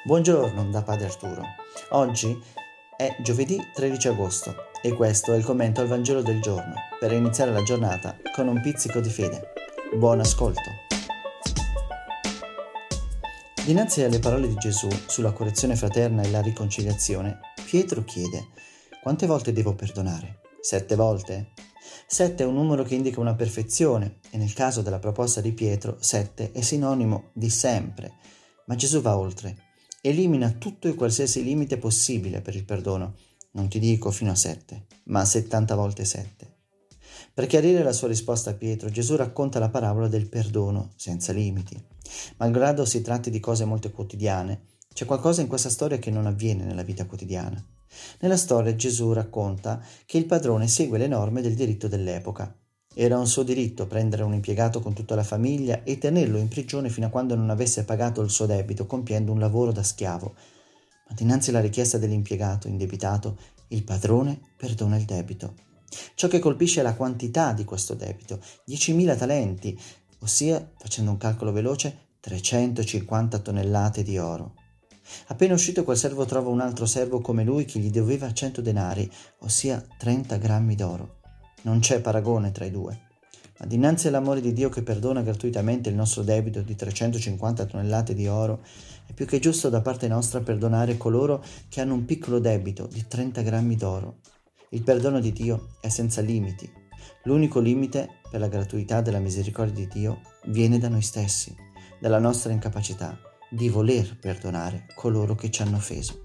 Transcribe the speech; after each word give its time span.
Buongiorno 0.00 0.68
da 0.68 0.82
Padre 0.82 1.06
Arturo. 1.06 1.42
Oggi 1.90 2.36
è 2.96 3.14
giovedì 3.20 3.56
13 3.72 4.08
agosto 4.08 4.54
e 4.82 4.92
questo 4.94 5.32
è 5.32 5.36
il 5.36 5.44
commento 5.44 5.80
al 5.80 5.86
Vangelo 5.86 6.22
del 6.22 6.40
giorno 6.40 6.74
per 6.98 7.12
iniziare 7.12 7.52
la 7.52 7.62
giornata 7.62 8.16
con 8.34 8.48
un 8.48 8.60
pizzico 8.60 8.98
di 8.98 9.08
fede. 9.08 9.52
Buon 9.96 10.18
ascolto. 10.18 10.60
Dinanzi 13.64 14.02
alle 14.02 14.18
parole 14.18 14.48
di 14.48 14.56
Gesù 14.56 14.88
sulla 15.06 15.30
correzione 15.30 15.76
fraterna 15.76 16.22
e 16.22 16.30
la 16.30 16.42
riconciliazione, 16.42 17.38
Pietro 17.64 18.02
chiede: 18.02 18.48
Quante 19.00 19.26
volte 19.26 19.52
devo 19.52 19.76
perdonare? 19.76 20.40
Sette 20.60 20.96
volte? 20.96 21.52
Sette 22.08 22.42
è 22.42 22.46
un 22.46 22.54
numero 22.54 22.82
che 22.82 22.96
indica 22.96 23.20
una 23.20 23.36
perfezione 23.36 24.18
e 24.30 24.36
nel 24.36 24.52
caso 24.52 24.82
della 24.82 24.98
proposta 24.98 25.40
di 25.40 25.52
Pietro, 25.52 25.96
sette 26.00 26.50
è 26.50 26.60
sinonimo 26.60 27.30
di 27.32 27.50
sempre. 27.50 28.14
Ma 28.66 28.74
Gesù 28.74 29.00
va 29.00 29.16
oltre 29.16 29.70
Elimina 30.04 30.50
tutto 30.50 30.88
e 30.88 30.96
qualsiasi 30.96 31.44
limite 31.44 31.78
possibile 31.78 32.40
per 32.40 32.56
il 32.56 32.64
perdono. 32.64 33.14
Non 33.52 33.68
ti 33.68 33.78
dico 33.78 34.10
fino 34.10 34.32
a 34.32 34.34
sette, 34.34 34.86
ma 35.04 35.20
a 35.20 35.24
70 35.24 35.76
volte 35.76 36.04
sette. 36.04 36.56
Per 37.32 37.46
chiarire 37.46 37.84
la 37.84 37.92
sua 37.92 38.08
risposta 38.08 38.50
a 38.50 38.54
Pietro, 38.54 38.90
Gesù 38.90 39.14
racconta 39.14 39.60
la 39.60 39.68
parabola 39.68 40.08
del 40.08 40.28
perdono 40.28 40.90
senza 40.96 41.32
limiti. 41.32 41.80
Malgrado 42.38 42.84
si 42.84 43.00
tratti 43.00 43.30
di 43.30 43.38
cose 43.38 43.64
molto 43.64 43.92
quotidiane, 43.92 44.70
c'è 44.92 45.04
qualcosa 45.04 45.40
in 45.40 45.46
questa 45.46 45.70
storia 45.70 46.00
che 46.00 46.10
non 46.10 46.26
avviene 46.26 46.64
nella 46.64 46.82
vita 46.82 47.06
quotidiana. 47.06 47.64
Nella 48.18 48.36
storia 48.36 48.74
Gesù 48.74 49.12
racconta 49.12 49.80
che 50.04 50.18
il 50.18 50.26
padrone 50.26 50.66
segue 50.66 50.98
le 50.98 51.06
norme 51.06 51.42
del 51.42 51.54
diritto 51.54 51.86
dell'epoca 51.86 52.52
era 52.94 53.18
un 53.18 53.26
suo 53.26 53.42
diritto 53.42 53.86
prendere 53.86 54.22
un 54.22 54.34
impiegato 54.34 54.80
con 54.80 54.92
tutta 54.92 55.14
la 55.14 55.22
famiglia 55.22 55.82
e 55.82 55.98
tenerlo 55.98 56.38
in 56.38 56.48
prigione 56.48 56.90
fino 56.90 57.06
a 57.06 57.10
quando 57.10 57.34
non 57.34 57.48
avesse 57.48 57.84
pagato 57.84 58.20
il 58.20 58.30
suo 58.30 58.46
debito 58.46 58.86
compiendo 58.86 59.32
un 59.32 59.38
lavoro 59.38 59.72
da 59.72 59.82
schiavo. 59.82 60.34
Ma 61.08 61.14
dinanzi 61.14 61.50
alla 61.50 61.60
richiesta 61.60 61.98
dell'impiegato 61.98 62.68
indebitato, 62.68 63.38
il 63.68 63.84
padrone 63.84 64.38
perdona 64.56 64.96
il 64.96 65.04
debito. 65.04 65.54
Ciò 66.14 66.28
che 66.28 66.38
colpisce 66.38 66.80
è 66.80 66.82
la 66.82 66.94
quantità 66.94 67.52
di 67.52 67.64
questo 67.64 67.94
debito, 67.94 68.40
10.000 68.68 69.16
talenti, 69.16 69.78
ossia, 70.20 70.72
facendo 70.78 71.10
un 71.10 71.18
calcolo 71.18 71.52
veloce, 71.52 72.10
350 72.20 73.38
tonnellate 73.38 74.02
di 74.02 74.18
oro. 74.18 74.54
Appena 75.28 75.54
uscito 75.54 75.84
quel 75.84 75.96
servo 75.96 76.24
trova 76.24 76.50
un 76.50 76.60
altro 76.60 76.86
servo 76.86 77.20
come 77.20 77.44
lui 77.44 77.64
che 77.64 77.78
gli 77.78 77.90
doveva 77.90 78.32
100 78.32 78.60
denari, 78.60 79.10
ossia 79.40 79.84
30 79.98 80.36
grammi 80.36 80.74
d'oro. 80.74 81.20
Non 81.64 81.78
c'è 81.78 82.00
paragone 82.00 82.50
tra 82.50 82.64
i 82.64 82.72
due. 82.72 83.10
Ma 83.58 83.66
dinanzi 83.66 84.08
all'amore 84.08 84.40
di 84.40 84.52
Dio 84.52 84.68
che 84.68 84.82
perdona 84.82 85.22
gratuitamente 85.22 85.88
il 85.88 85.94
nostro 85.94 86.22
debito 86.22 86.60
di 86.60 86.74
350 86.74 87.66
tonnellate 87.66 88.14
di 88.14 88.26
oro, 88.26 88.62
è 89.06 89.12
più 89.12 89.26
che 89.26 89.38
giusto 89.38 89.68
da 89.68 89.80
parte 89.80 90.08
nostra 90.08 90.40
perdonare 90.40 90.96
coloro 90.96 91.44
che 91.68 91.80
hanno 91.80 91.94
un 91.94 92.04
piccolo 92.04 92.40
debito 92.40 92.88
di 92.88 93.06
30 93.06 93.42
grammi 93.42 93.76
d'oro. 93.76 94.18
Il 94.70 94.82
perdono 94.82 95.20
di 95.20 95.32
Dio 95.32 95.68
è 95.80 95.88
senza 95.88 96.20
limiti. 96.20 96.68
L'unico 97.24 97.60
limite 97.60 98.20
per 98.28 98.40
la 98.40 98.48
gratuità 98.48 99.00
della 99.00 99.20
misericordia 99.20 99.86
di 99.86 100.00
Dio 100.00 100.20
viene 100.46 100.78
da 100.78 100.88
noi 100.88 101.02
stessi, 101.02 101.54
dalla 102.00 102.18
nostra 102.18 102.50
incapacità 102.50 103.16
di 103.48 103.68
voler 103.68 104.18
perdonare 104.18 104.86
coloro 104.96 105.36
che 105.36 105.50
ci 105.52 105.62
hanno 105.62 105.76
offeso. 105.76 106.18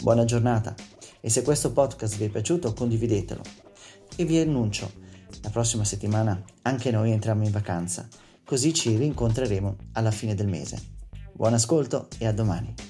Buona 0.00 0.24
giornata 0.24 0.74
e 1.20 1.28
se 1.28 1.42
questo 1.42 1.72
podcast 1.72 2.16
vi 2.16 2.24
è 2.24 2.28
piaciuto 2.30 2.72
condividetelo 2.72 3.65
e 4.16 4.24
vi 4.24 4.38
annuncio, 4.38 4.90
la 5.42 5.50
prossima 5.50 5.84
settimana 5.84 6.42
anche 6.62 6.90
noi 6.90 7.12
entriamo 7.12 7.44
in 7.44 7.50
vacanza, 7.50 8.08
così 8.44 8.72
ci 8.72 8.96
rincontreremo 8.96 9.76
alla 9.92 10.10
fine 10.10 10.34
del 10.34 10.48
mese. 10.48 10.94
Buon 11.32 11.52
ascolto 11.52 12.08
e 12.18 12.26
a 12.26 12.32
domani. 12.32 12.85